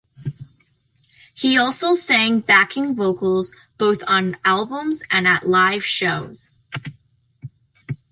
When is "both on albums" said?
3.77-5.03